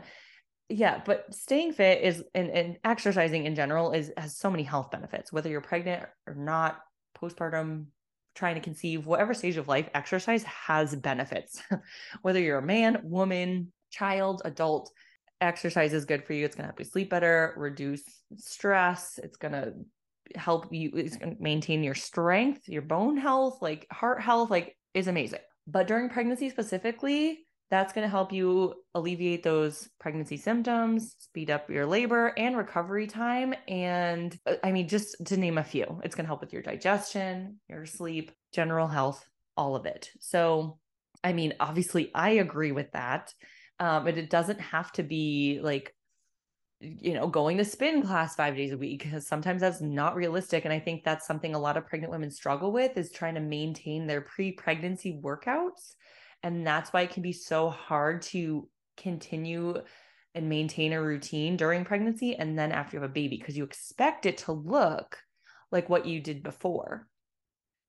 [0.67, 4.89] Yeah, but staying fit is and, and exercising in general is has so many health
[4.89, 6.79] benefits, whether you're pregnant or not,
[7.21, 7.85] postpartum,
[8.33, 11.61] trying to conceive, whatever stage of life, exercise has benefits.
[12.23, 14.91] whether you're a man, woman, child, adult,
[15.41, 16.45] exercise is good for you.
[16.45, 18.03] It's going to help you sleep better, reduce
[18.37, 19.19] stress.
[19.21, 19.73] It's going to
[20.35, 25.07] help you it's to maintain your strength, your bone health, like heart health, like is
[25.07, 25.39] amazing.
[25.67, 31.69] But during pregnancy specifically, that's going to help you alleviate those pregnancy symptoms, speed up
[31.69, 33.55] your labor and recovery time.
[33.67, 36.61] And uh, I mean, just to name a few, it's going to help with your
[36.61, 39.25] digestion, your sleep, general health,
[39.57, 40.09] all of it.
[40.19, 40.77] So,
[41.23, 43.33] I mean, obviously, I agree with that.
[43.79, 45.93] Um, but it doesn't have to be like
[46.79, 50.65] you know going to spin class five days a week because sometimes that's not realistic
[50.65, 53.39] and i think that's something a lot of pregnant women struggle with is trying to
[53.41, 55.95] maintain their pre-pregnancy workouts
[56.43, 59.81] And that's why it can be so hard to continue
[60.35, 63.63] and maintain a routine during pregnancy and then after you have a baby because you
[63.63, 65.17] expect it to look
[65.71, 67.07] like what you did before.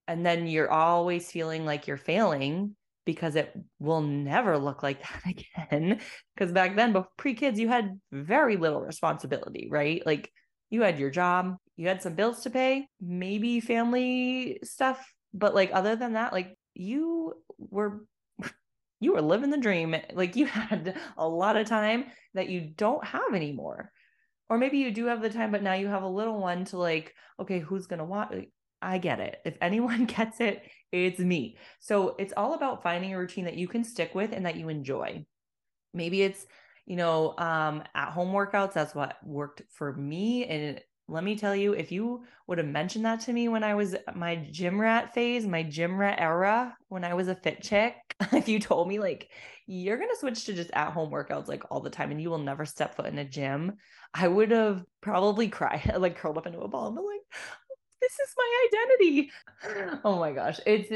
[0.09, 5.23] And then you're always feeling like you're failing because it will never look like that
[5.71, 6.01] again.
[6.35, 10.03] Because back then, pre kids, you had very little responsibility, right?
[10.05, 10.31] Like
[10.69, 15.11] you had your job, you had some bills to pay, maybe family stuff.
[15.33, 18.05] But like other than that, like you were
[19.01, 19.97] you were living the dream.
[20.13, 23.91] Like you had a lot of time that you don't have anymore.
[24.49, 26.77] Or maybe you do have the time, but now you have a little one to
[26.77, 28.47] like, okay, who's gonna want
[28.83, 29.39] I get it.
[29.45, 30.63] If anyone gets it,
[30.93, 31.57] it's me.
[31.81, 34.69] So it's all about finding a routine that you can stick with and that you
[34.69, 35.25] enjoy.
[35.93, 36.47] Maybe it's,
[36.85, 38.75] you know, um, at home workouts.
[38.75, 40.47] That's what worked for me.
[40.47, 43.75] And let me tell you, if you would have mentioned that to me when I
[43.75, 47.95] was my gym rat phase, my gym rat era, when I was a fit chick,
[48.33, 49.31] if you told me like
[49.67, 52.39] you're gonna switch to just at home workouts like all the time and you will
[52.39, 53.75] never step foot in a gym,
[54.15, 57.41] I would have probably cried, like curled up into a ball and be like,
[58.01, 59.31] this is my identity.
[60.05, 60.61] Oh my gosh.
[60.67, 60.91] It's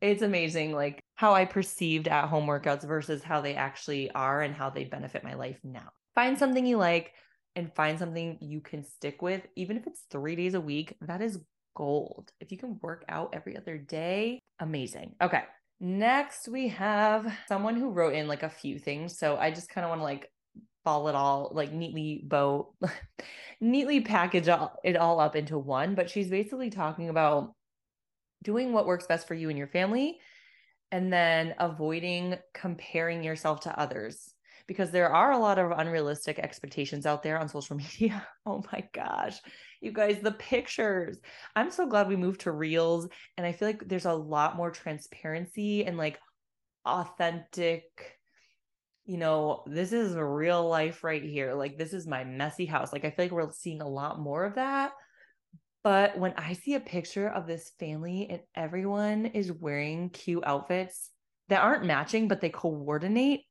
[0.00, 4.54] it's amazing like how I perceived at home workouts versus how they actually are and
[4.54, 5.90] how they benefit my life now.
[6.14, 7.12] Find something you like
[7.56, 10.96] and find something you can stick with even if it's 3 days a week.
[11.02, 11.38] That is
[11.76, 12.30] gold.
[12.40, 15.14] If you can work out every other day, amazing.
[15.20, 15.42] Okay.
[15.80, 19.18] Next, we have someone who wrote in like a few things.
[19.18, 20.30] So I just kind of want to like
[20.84, 22.74] ball it all like neatly bow
[23.60, 24.48] neatly package
[24.84, 27.54] it all up into one but she's basically talking about
[28.42, 30.18] doing what works best for you and your family
[30.92, 34.34] and then avoiding comparing yourself to others
[34.66, 38.26] because there are a lot of unrealistic expectations out there on social media.
[38.46, 39.38] Oh my gosh.
[39.80, 41.18] You guys, the pictures.
[41.54, 44.70] I'm so glad we moved to reels and I feel like there's a lot more
[44.70, 46.18] transparency and like
[46.86, 48.13] authentic
[49.06, 51.54] you know, this is real life right here.
[51.54, 52.92] Like, this is my messy house.
[52.92, 54.92] Like, I feel like we're seeing a lot more of that.
[55.82, 61.10] But when I see a picture of this family and everyone is wearing cute outfits
[61.48, 63.42] that aren't matching, but they coordinate,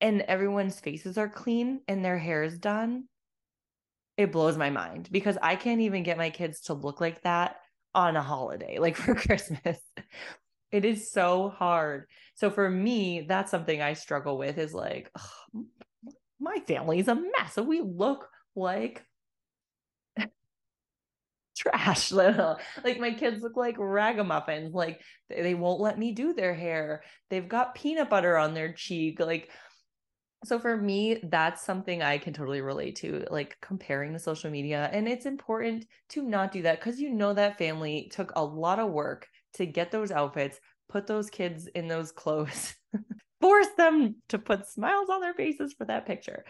[0.00, 3.04] and everyone's faces are clean and their hair is done,
[4.16, 7.56] it blows my mind because I can't even get my kids to look like that
[7.94, 9.78] on a holiday, like for Christmas.
[10.72, 12.06] It is so hard.
[12.34, 15.64] So for me, that's something I struggle with is like, ugh,
[16.40, 17.54] my family's a mess.
[17.54, 19.04] So we look like
[21.56, 27.02] trash like my kids look like ragamuffins like they won't let me do their hair
[27.28, 29.50] they've got peanut butter on their cheek like
[30.44, 34.88] so for me that's something i can totally relate to like comparing the social media
[34.92, 38.78] and it's important to not do that because you know that family took a lot
[38.78, 42.74] of work to get those outfits, put those kids in those clothes,
[43.40, 46.44] force them to put smiles on their faces for that picture.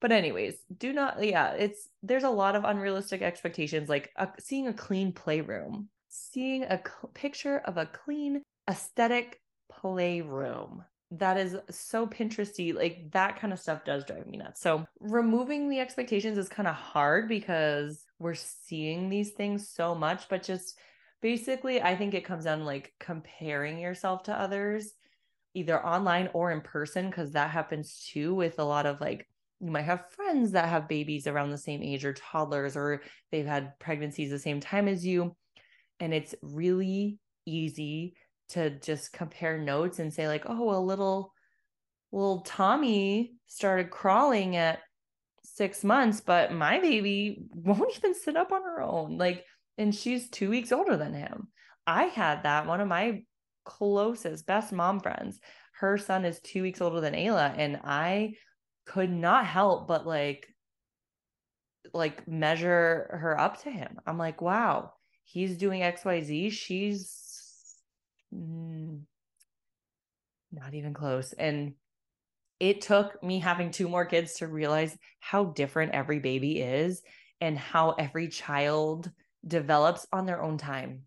[0.00, 4.68] But anyways, do not yeah, it's there's a lot of unrealistic expectations like a, seeing
[4.68, 9.40] a clean playroom, seeing a cl- picture of a clean aesthetic
[9.70, 10.84] playroom
[11.18, 12.74] that is so Pinteresty.
[12.74, 14.60] Like that kind of stuff does drive me nuts.
[14.60, 20.28] So removing the expectations is kind of hard because we're seeing these things so much,
[20.28, 20.78] but just
[21.24, 24.92] basically i think it comes down to like comparing yourself to others
[25.54, 29.26] either online or in person because that happens too with a lot of like
[29.60, 33.00] you might have friends that have babies around the same age or toddlers or
[33.32, 35.34] they've had pregnancies the same time as you.
[36.00, 38.14] And it's really easy
[38.50, 41.32] to just compare notes and say like oh a little
[42.12, 44.80] little tommy started crawling at
[45.44, 49.16] six months but my baby won't even sit up on her own.
[49.16, 49.44] Like
[49.78, 51.48] and she's two weeks older than him.
[51.86, 52.66] I had that.
[52.66, 53.22] One of my
[53.64, 55.40] closest, best mom friends,
[55.80, 58.34] her son is two weeks older than Ayla, and I
[58.86, 60.46] could not help but like
[61.92, 63.98] like measure her up to him.
[64.06, 64.92] I'm like, wow,
[65.24, 66.50] he's doing XYZ.
[66.52, 67.76] She's
[68.34, 69.00] mm,
[70.50, 71.32] not even close.
[71.32, 71.74] And
[72.60, 77.02] it took me having two more kids to realize how different every baby is
[77.40, 79.10] and how every child
[79.46, 81.02] develops on their own time.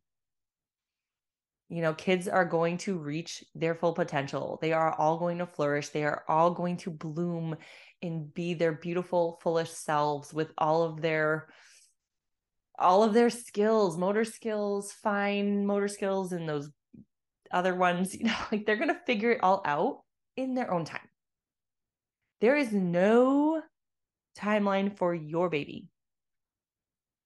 [1.70, 4.58] You know, kids are going to reach their full potential.
[4.62, 5.90] They are all going to flourish.
[5.90, 7.58] They are all going to bloom
[8.02, 11.48] and be their beautiful, fullest selves with all of their
[12.80, 16.70] all of their skills, motor skills, fine motor skills, and those
[17.52, 20.04] other ones, you know, like they're going to figure it all out
[20.36, 21.10] in their own time.
[22.40, 23.62] There is no
[24.38, 25.88] timeline for your baby.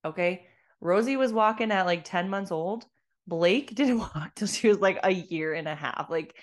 [0.06, 0.48] Okay.
[0.82, 2.86] Rosie was walking at like 10 months old.
[3.28, 6.08] Blake didn't walk till she was like a year and a half.
[6.10, 6.36] Like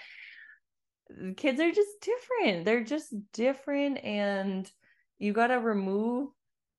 [1.37, 2.65] kids are just different.
[2.65, 4.03] They're just different.
[4.05, 4.71] And
[5.19, 6.29] you got to remove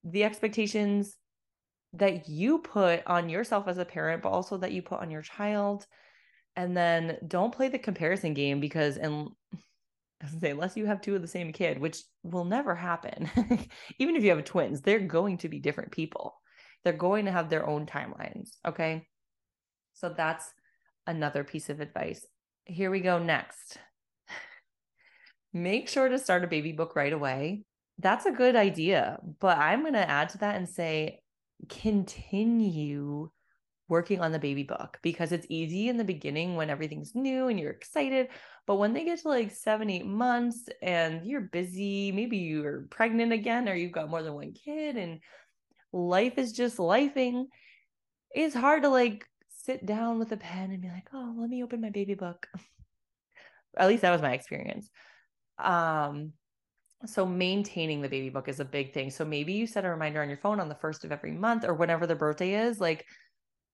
[0.03, 1.15] the expectations
[1.93, 5.21] that you put on yourself as a parent, but also that you put on your
[5.21, 5.85] child.
[6.55, 9.29] And then don't play the comparison game because, and
[10.39, 13.29] say, unless you have two of the same kid, which will never happen,
[13.99, 16.35] even if you have twins, they're going to be different people.
[16.83, 18.51] They're going to have their own timelines.
[18.65, 19.07] Okay.
[19.93, 20.45] So that's
[21.07, 22.25] another piece of advice.
[22.65, 23.77] Here we go next.
[25.53, 27.63] Make sure to start a baby book right away.
[27.97, 29.19] That's a good idea.
[29.39, 31.21] But I'm going to add to that and say
[31.67, 33.29] continue
[33.89, 37.59] working on the baby book because it's easy in the beginning when everything's new and
[37.59, 38.29] you're excited.
[38.67, 43.33] But when they get to like seven, eight months and you're busy, maybe you're pregnant
[43.33, 45.19] again or you've got more than one kid and
[45.91, 47.45] life is just lifing,
[48.32, 51.63] it's hard to like sit down with a pen and be like, oh, let me
[51.63, 52.47] open my baby book.
[53.78, 54.89] At least that was my experience.
[55.58, 56.34] Um,
[57.06, 59.10] so maintaining the baby book is a big thing.
[59.10, 61.63] So maybe you set a reminder on your phone on the first of every month
[61.65, 62.82] or whenever the birthday is.
[62.82, 63.06] Like,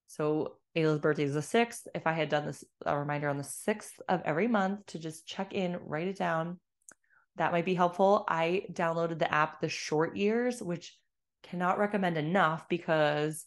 [0.07, 1.87] so Ayla's birthday is the sixth.
[1.95, 5.25] If I had done this a reminder on the sixth of every month to just
[5.25, 6.59] check in, write it down,
[7.37, 8.25] that might be helpful.
[8.27, 10.95] I downloaded the app The Short Years, which
[11.45, 13.45] cannot recommend enough because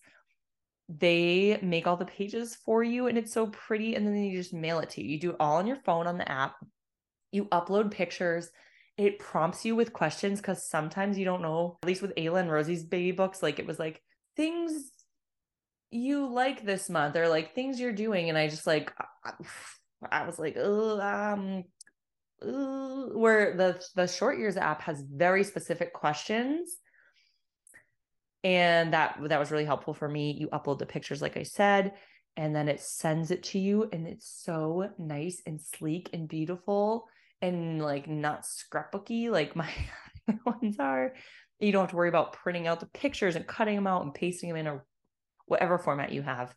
[0.88, 3.94] they make all the pages for you and it's so pretty.
[3.94, 5.08] And then you just mail it to you.
[5.10, 6.54] You do it all on your phone on the app.
[7.32, 8.50] You upload pictures
[8.98, 12.50] it prompts you with questions because sometimes you don't know, at least with Ayla and
[12.50, 14.02] Rosie's baby books, like it was like
[14.36, 14.90] things
[15.92, 18.28] you like this month or like things you're doing.
[18.28, 18.92] And I just like,
[20.10, 21.62] I was like, oh, um,
[23.14, 26.76] where the the short years app has very specific questions
[28.44, 31.92] and that that was really helpful for me you upload the pictures like i said
[32.36, 37.08] and then it sends it to you and it's so nice and sleek and beautiful
[37.42, 39.68] and like not scrapbooky like my
[40.44, 41.14] ones are.
[41.60, 44.14] You don't have to worry about printing out the pictures and cutting them out and
[44.14, 44.84] pasting them in or
[45.46, 46.54] whatever format you have.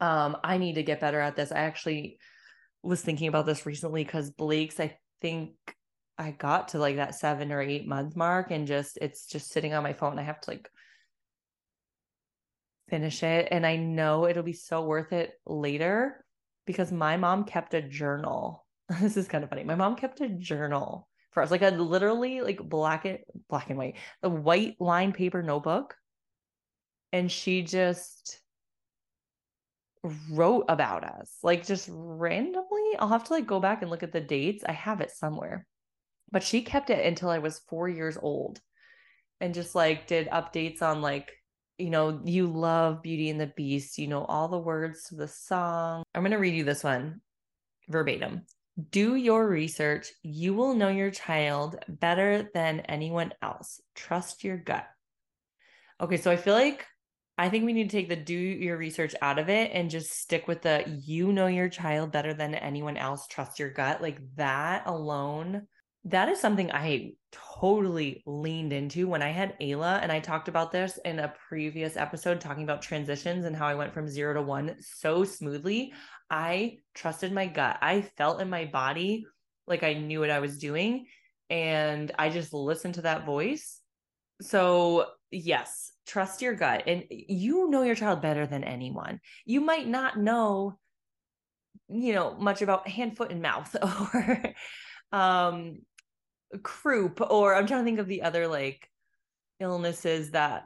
[0.00, 1.50] Um, I need to get better at this.
[1.50, 2.18] I actually
[2.82, 5.54] was thinking about this recently because Blake's, I think
[6.18, 9.74] I got to like that seven or eight month mark and just it's just sitting
[9.74, 10.18] on my phone.
[10.18, 10.70] I have to like
[12.88, 13.48] finish it.
[13.50, 16.24] And I know it'll be so worth it later
[16.66, 18.64] because my mom kept a journal
[19.00, 19.64] this is kind of funny.
[19.64, 23.78] My mom kept a journal for us, like a literally like black and black and
[23.78, 25.96] white, the white line paper notebook.
[27.12, 28.40] And she just
[30.30, 32.96] wrote about us, like just randomly.
[32.98, 34.64] I'll have to like go back and look at the dates.
[34.66, 35.66] I have it somewhere.
[36.34, 38.60] But she kept it until I was four years old
[39.40, 41.30] and just like did updates on like
[41.78, 45.28] you know, you love Beauty and the Beast, you know, all the words to the
[45.28, 46.02] song.
[46.12, 47.20] I'm going to read you this one
[47.88, 48.42] verbatim.
[48.90, 50.08] Do your research.
[50.22, 53.80] You will know your child better than anyone else.
[53.94, 54.86] Trust your gut.
[56.00, 56.84] Okay, so I feel like
[57.38, 60.12] I think we need to take the do your research out of it and just
[60.12, 63.28] stick with the you know your child better than anyone else.
[63.28, 64.02] Trust your gut.
[64.02, 65.68] Like that alone,
[66.06, 70.02] that is something I totally leaned into when I had Ayla.
[70.02, 73.74] And I talked about this in a previous episode, talking about transitions and how I
[73.74, 75.94] went from zero to one so smoothly.
[76.28, 77.78] I trusted my gut.
[77.80, 79.26] I felt in my body
[79.66, 81.06] like I knew what I was doing.
[81.48, 83.80] And I just listened to that voice.
[84.42, 86.82] So, yes, trust your gut.
[86.86, 89.20] And you know your child better than anyone.
[89.46, 90.78] You might not know,
[91.88, 94.42] you know, much about hand, foot, and mouth or
[95.12, 95.78] um
[96.62, 98.88] croup, or I'm trying to think of the other like
[99.60, 100.64] illnesses that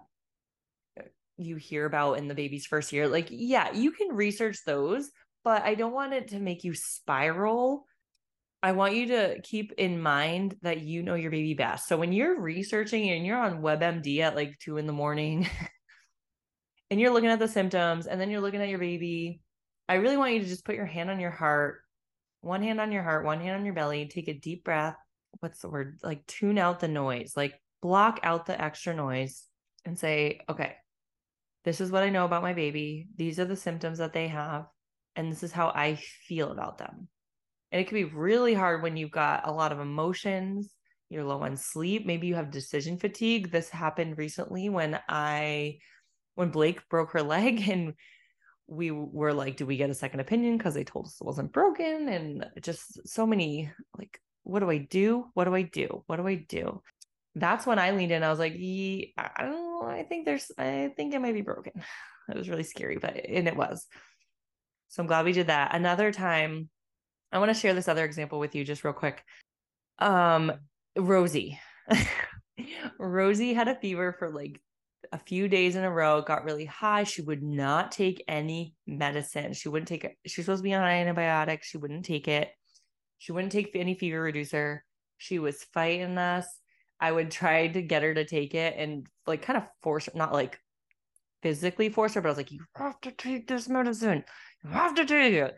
[0.99, 1.05] uh,
[1.37, 3.09] you hear about in the baby's first year.
[3.09, 5.11] Like, yeah, you can research those,
[5.45, 7.87] but I don't want it to make you spiral.
[8.62, 11.87] I want you to keep in mind that you know your baby best.
[11.87, 15.49] So when you're researching and you're on WebMD at like two in the morning
[16.91, 19.41] and you're looking at the symptoms and then you're looking at your baby,
[19.89, 21.83] I really want you to just put your hand on your heart,
[22.41, 24.97] one hand on your heart, one hand on your belly, take a deep breath.
[25.41, 25.99] What's the word?
[26.03, 29.45] Like tune out the noise, like block out the extra noise
[29.84, 30.76] and say, okay,
[31.64, 33.09] this is what I know about my baby.
[33.16, 34.66] These are the symptoms that they have
[35.16, 37.09] and this is how I feel about them.
[37.72, 40.72] And it can be really hard when you've got a lot of emotions,
[41.11, 43.51] you're low on sleep, maybe you have decision fatigue.
[43.51, 45.78] This happened recently when I
[46.36, 47.95] when Blake broke her leg and
[48.68, 51.53] we were like, do we get a second opinion because they told us it wasn't
[51.53, 55.26] broken and just so many like what do I do?
[55.34, 56.03] What do I do?
[56.07, 56.82] What do I do?
[57.34, 58.22] That's when I leaned in.
[58.22, 59.82] I was like, I don't know.
[59.86, 61.72] I think there's, I think it might be broken.
[62.30, 63.86] It was really scary, but, and it was.
[64.88, 65.74] So I'm glad we did that.
[65.74, 66.68] Another time,
[67.32, 69.24] I want to share this other example with you just real quick.
[69.99, 70.53] Um,
[70.94, 71.59] Rosie.
[72.99, 74.61] Rosie had a fever for like
[75.11, 77.05] a few days in a row, got really high.
[77.05, 79.55] She would not take any medicine.
[79.55, 80.16] She wouldn't take it.
[80.26, 81.66] She was supposed to be on antibiotics.
[81.66, 82.51] She wouldn't take it.
[83.19, 84.85] She wouldn't take any fever reducer.
[85.16, 86.47] She was fighting us.
[87.01, 90.12] I would try to get her to take it and like kind of force her,
[90.14, 90.59] not like
[91.43, 94.25] physically force her, but I was like, you have to take this medicine.
[94.64, 95.57] You have to take it.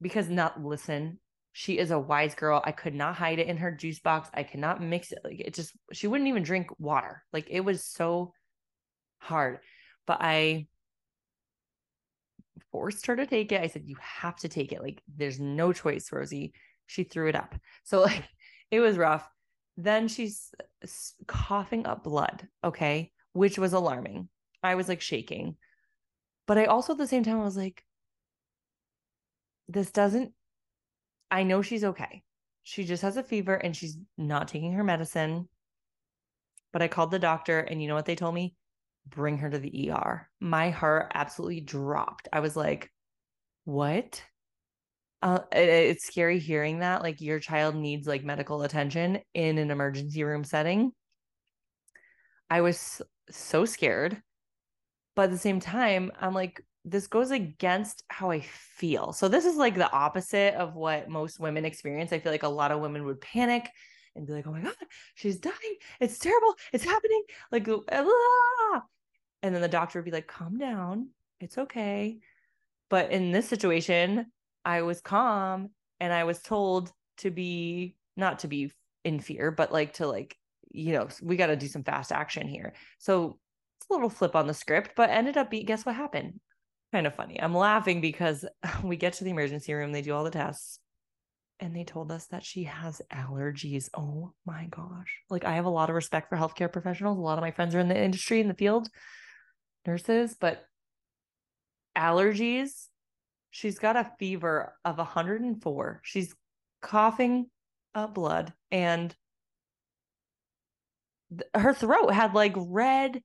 [0.00, 1.18] Because not listen,
[1.52, 2.62] she is a wise girl.
[2.64, 4.28] I could not hide it in her juice box.
[4.34, 5.20] I could not mix it.
[5.24, 7.22] Like it just, she wouldn't even drink water.
[7.32, 8.32] Like it was so
[9.18, 9.58] hard.
[10.06, 10.66] But I
[12.72, 13.60] forced her to take it.
[13.60, 14.82] I said, you have to take it.
[14.82, 16.52] Like there's no choice, Rosie.
[16.92, 17.54] She threw it up.
[17.84, 18.22] So like
[18.70, 19.26] it was rough.
[19.78, 20.50] Then she's
[21.26, 22.46] coughing up blood.
[22.62, 23.12] Okay.
[23.32, 24.28] Which was alarming.
[24.62, 25.56] I was like shaking.
[26.46, 27.82] But I also at the same time I was like,
[29.68, 30.32] this doesn't,
[31.30, 32.22] I know she's okay.
[32.62, 35.48] She just has a fever and she's not taking her medicine.
[36.74, 38.54] But I called the doctor and you know what they told me?
[39.08, 40.28] Bring her to the ER.
[40.40, 42.28] My heart absolutely dropped.
[42.30, 42.90] I was like,
[43.64, 44.22] what?
[45.22, 49.70] Uh, it, it's scary hearing that like your child needs like medical attention in an
[49.70, 50.92] emergency room setting.
[52.50, 53.00] I was
[53.30, 54.20] so scared.
[55.14, 59.12] But at the same time, I'm like, this goes against how I feel.
[59.12, 62.12] So this is like the opposite of what most women experience.
[62.12, 63.70] I feel like a lot of women would panic
[64.16, 64.74] and be like, "Oh my god,
[65.14, 65.76] she's dying.
[66.00, 66.54] It's terrible.
[66.72, 68.82] It's happening." Like ah!
[69.42, 71.10] and then the doctor would be like, "Calm down.
[71.40, 72.18] It's okay."
[72.88, 74.26] But in this situation,
[74.64, 78.72] I was calm and I was told to be not to be
[79.04, 80.36] in fear, but like to like,
[80.70, 82.74] you know, we got to do some fast action here.
[82.98, 83.38] So
[83.78, 86.40] it's a little flip on the script, but ended up being guess what happened?
[86.92, 87.40] Kind of funny.
[87.40, 88.44] I'm laughing because
[88.82, 90.78] we get to the emergency room, they do all the tests,
[91.60, 93.88] and they told us that she has allergies.
[93.94, 95.20] Oh my gosh.
[95.30, 97.18] Like I have a lot of respect for healthcare professionals.
[97.18, 98.88] A lot of my friends are in the industry in the field,
[99.86, 100.64] nurses, but
[101.96, 102.88] allergies.
[103.52, 106.00] She's got a fever of 104.
[106.02, 106.34] She's
[106.80, 107.46] coughing
[107.94, 109.14] up blood and
[111.54, 113.22] her throat had like red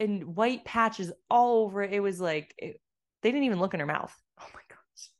[0.00, 1.92] and white patches all over it.
[1.92, 2.80] It was like it,
[3.22, 4.14] they didn't even look in her mouth.
[4.42, 5.10] Oh my gosh.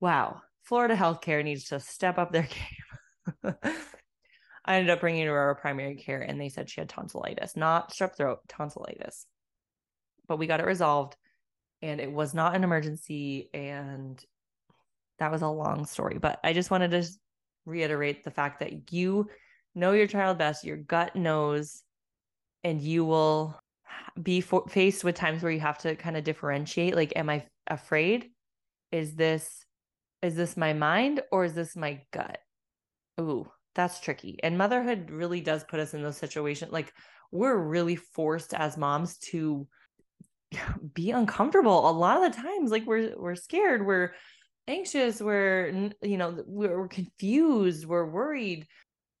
[0.00, 0.42] Wow.
[0.64, 2.46] Florida healthcare needs to step up their
[3.42, 3.54] game.
[4.66, 7.56] I ended up bringing her to our primary care and they said she had tonsillitis,
[7.56, 9.26] not strep throat, tonsillitis.
[10.28, 11.16] But we got it resolved
[11.82, 13.50] and it was not an emergency.
[13.54, 14.22] And
[15.18, 16.18] that was a long story.
[16.18, 17.06] But I just wanted to
[17.66, 19.28] reiterate the fact that you
[19.74, 21.82] know your child best, your gut knows
[22.64, 23.58] and you will
[24.20, 27.44] be for- faced with times where you have to kind of differentiate like am i
[27.66, 28.30] afraid
[28.92, 29.64] is this
[30.22, 32.38] is this my mind or is this my gut
[33.20, 36.92] ooh that's tricky and motherhood really does put us in those situations like
[37.30, 39.66] we're really forced as moms to
[40.94, 44.12] be uncomfortable a lot of the times like we're we're scared we're
[44.68, 48.66] anxious we're you know we're, we're confused we're worried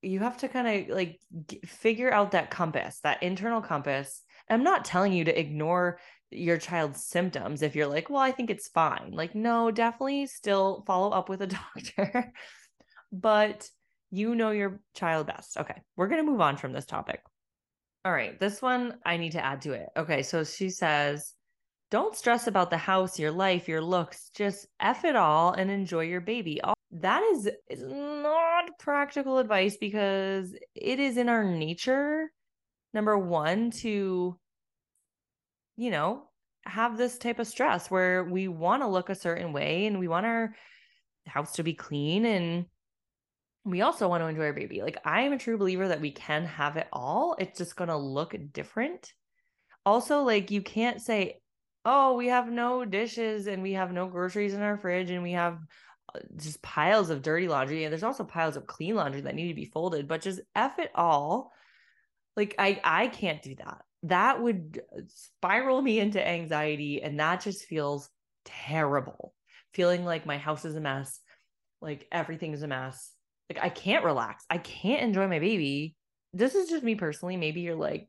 [0.02, 4.22] you have to kind of like g- figure out that compass, that internal compass.
[4.48, 6.00] I'm not telling you to ignore
[6.30, 9.10] your child's symptoms if you're like, well, I think it's fine.
[9.12, 12.32] Like, no, definitely still follow up with a doctor.
[13.12, 13.68] but
[14.10, 15.56] you know your child best.
[15.56, 17.20] Okay, we're going to move on from this topic.
[18.04, 19.88] All right, this one I need to add to it.
[19.96, 21.34] Okay, so she says,
[21.90, 24.30] don't stress about the house, your life, your looks.
[24.34, 26.60] Just F it all and enjoy your baby.
[26.92, 32.30] That is, is not practical advice because it is in our nature,
[32.94, 34.38] number one, to,
[35.76, 36.22] you know,
[36.64, 40.08] have this type of stress where we want to look a certain way and we
[40.08, 40.54] want our
[41.26, 42.66] house to be clean and
[43.64, 44.82] we also want to enjoy our baby.
[44.82, 47.36] Like I am a true believer that we can have it all.
[47.38, 49.12] It's just going to look different.
[49.84, 51.40] Also, like you can't say
[51.84, 55.32] oh, we have no dishes and we have no groceries in our fridge and we
[55.32, 55.58] have
[56.14, 59.48] uh, just piles of dirty laundry and there's also piles of clean laundry that need
[59.48, 61.52] to be folded, but just F it all.
[62.36, 63.82] Like I I can't do that.
[64.04, 68.10] That would uh, spiral me into anxiety and that just feels
[68.44, 69.34] terrible.
[69.74, 71.20] Feeling like my house is a mess,
[71.80, 73.12] like everything is a mess.
[73.50, 74.44] Like I can't relax.
[74.48, 75.96] I can't enjoy my baby.
[76.32, 77.36] This is just me personally.
[77.36, 78.06] Maybe you're like,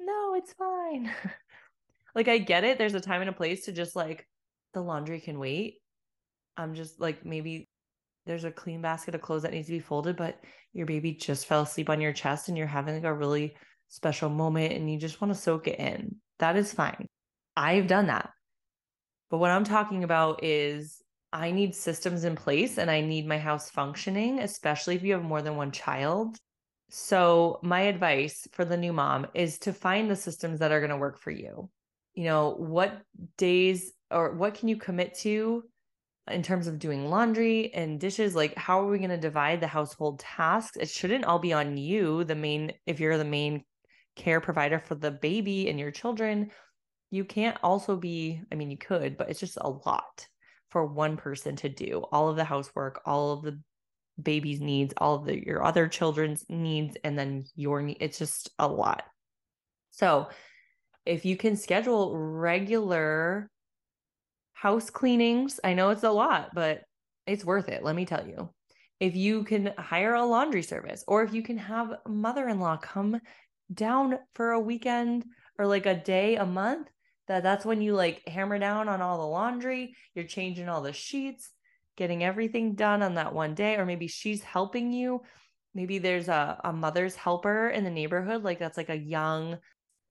[0.00, 1.10] no, it's fine.
[2.14, 2.78] Like I get it.
[2.78, 4.26] There's a time and a place to just like
[4.74, 5.76] the laundry can wait.
[6.56, 7.68] I'm just like maybe
[8.26, 10.36] there's a clean basket of clothes that needs to be folded, but
[10.72, 13.54] your baby just fell asleep on your chest and you're having like a really
[13.88, 16.16] special moment and you just want to soak it in.
[16.40, 17.06] That is fine.
[17.56, 18.30] I've done that.
[19.30, 21.00] But what I'm talking about is
[21.32, 25.22] I need systems in place and I need my house functioning, especially if you have
[25.22, 26.38] more than one child.
[26.90, 30.90] So, my advice for the new mom is to find the systems that are going
[30.90, 31.68] to work for you.
[32.14, 33.02] You know, what
[33.36, 35.64] days or what can you commit to
[36.30, 38.34] in terms of doing laundry and dishes?
[38.34, 40.78] Like, how are we going to divide the household tasks?
[40.78, 43.64] It shouldn't all be on you, the main, if you're the main
[44.16, 46.50] care provider for the baby and your children.
[47.10, 50.26] You can't also be, I mean, you could, but it's just a lot
[50.70, 53.58] for one person to do all of the housework, all of the
[54.20, 57.98] baby's needs, all of the, your other children's needs, and then your need.
[58.00, 59.04] It's just a lot.
[59.90, 60.28] So,
[61.06, 63.48] if you can schedule regular
[64.52, 66.82] house cleanings, I know it's a lot, but
[67.26, 67.82] it's worth it.
[67.82, 68.50] Let me tell you.
[69.00, 72.76] If you can hire a laundry service, or if you can have mother in law
[72.76, 73.20] come
[73.72, 75.24] down for a weekend
[75.58, 76.88] or like a day a month
[77.28, 80.92] that that's when you like hammer down on all the laundry you're changing all the
[80.92, 81.50] sheets
[81.98, 85.20] getting everything done on that one day or maybe she's helping you.
[85.74, 89.58] Maybe there's a, a mother's helper in the neighborhood like that's like a young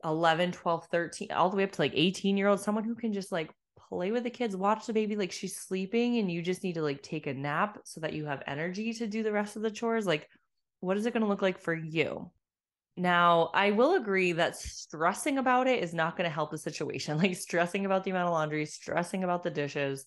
[0.04, 3.14] 11 12 13 all the way up to like 18 year old someone who can
[3.14, 3.50] just like
[3.90, 6.84] play with the kids watch the baby like she's sleeping and you just need to
[6.84, 9.72] like take a nap so that you have energy to do the rest of the
[9.72, 10.30] chores like
[10.82, 12.30] what is it going to look like for you
[13.00, 17.18] now, I will agree that stressing about it is not going to help the situation.
[17.28, 20.06] Like stressing about the amount of laundry, stressing about the dishes.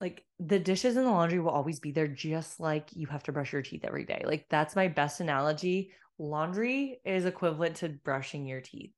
[0.00, 3.32] Like the dishes and the laundry will always be there, just like you have to
[3.32, 4.22] brush your teeth every day.
[4.26, 5.92] Like that's my best analogy.
[6.18, 8.92] Laundry is equivalent to brushing your teeth.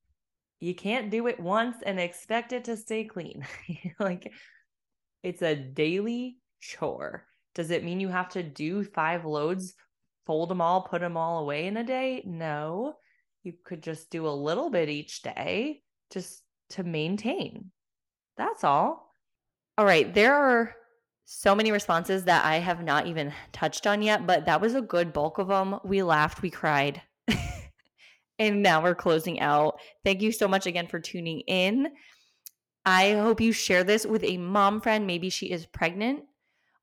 [0.59, 3.47] You can't do it once and expect it to stay clean.
[4.01, 4.33] like
[5.23, 7.27] it's a daily chore.
[7.55, 9.75] Does it mean you have to do five loads
[10.27, 12.23] fold them all, put them all away in a day.
[12.25, 12.97] No,
[13.43, 17.71] you could just do a little bit each day just to maintain.
[18.37, 19.15] That's all.
[19.77, 20.13] All right.
[20.13, 20.75] There are
[21.25, 24.83] so many responses that I have not even touched on yet, but that was a
[24.83, 25.79] good bulk of them.
[25.85, 27.03] We laughed, we cried.
[28.39, 29.79] and now we're closing out.
[30.05, 31.89] Thank you so much again for tuning in.
[32.87, 35.07] I hope you share this with a mom friend.
[35.07, 36.25] Maybe she is pregnant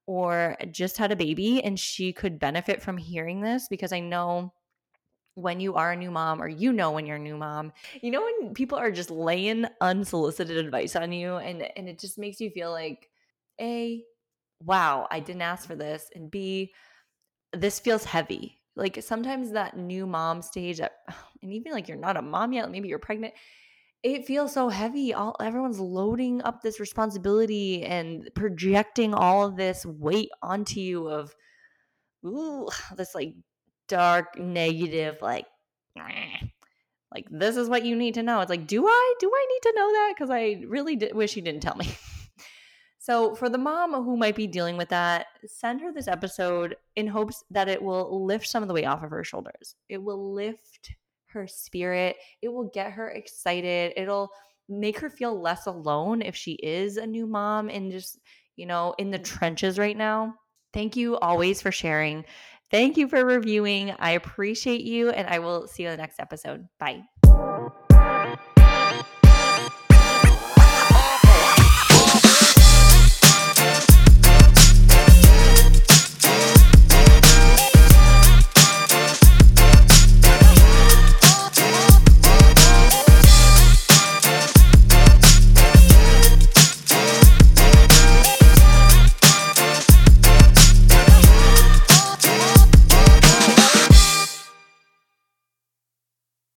[0.08, 4.54] or just had a baby and she could benefit from hearing this because I know
[5.36, 7.72] when you are a new mom or you know when you're a new mom
[8.02, 12.18] you know when people are just laying unsolicited advice on you and and it just
[12.18, 13.10] makes you feel like
[13.62, 14.04] a
[14.62, 16.74] wow i didn't ask for this and b
[17.54, 18.58] this feels heavy.
[18.76, 20.80] Like sometimes that new mom stage
[21.42, 23.34] and even like you're not a mom yet maybe you're pregnant
[24.04, 29.86] it feels so heavy all everyone's loading up this responsibility and projecting all of this
[29.86, 31.36] weight onto you of
[32.26, 33.34] ooh this like
[33.88, 35.46] dark negative like
[37.14, 38.40] like this is what you need to know.
[38.40, 39.14] It's like do i?
[39.20, 40.14] Do i need to know that?
[40.16, 41.90] Because i really did, wish you didn't tell me.
[43.04, 47.08] So for the mom who might be dealing with that send her this episode in
[47.08, 49.76] hopes that it will lift some of the weight off of her shoulders.
[49.90, 50.92] It will lift
[51.32, 52.18] her spirit.
[52.42, 53.94] It will get her excited.
[53.98, 54.30] It'll
[54.70, 58.20] make her feel less alone if she is a new mom and just,
[58.56, 59.24] you know, in the mm.
[59.24, 60.36] trenches right now.
[60.74, 62.24] Thank you always for sharing.
[62.70, 63.94] Thank you for reviewing.
[64.00, 66.68] I appreciate you, and I will see you in the next episode.
[66.80, 67.04] Bye.